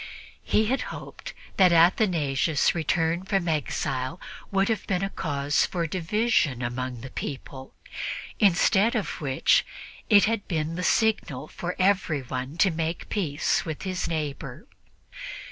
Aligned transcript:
He 0.43 0.65
had 0.65 0.81
hoped 0.89 1.35
that 1.57 1.71
Athanasius' 1.71 2.73
return 2.73 3.21
from 3.23 3.47
exile 3.47 4.19
would 4.49 4.67
have 4.67 4.87
been 4.87 5.03
a 5.03 5.11
cause 5.11 5.63
for 5.67 5.85
division 5.85 6.63
among 6.63 7.01
the 7.01 7.11
people, 7.11 7.75
instead 8.39 8.95
of 8.95 9.21
which 9.21 9.63
it 10.09 10.23
had 10.25 10.47
been 10.47 10.73
the 10.73 10.81
signal 10.81 11.47
for 11.47 11.75
everyone 11.77 12.57
to 12.57 12.71
make 12.71 13.09
peace 13.09 13.63
with 13.63 13.83
his 13.83 14.07
neighbor. 14.07 14.65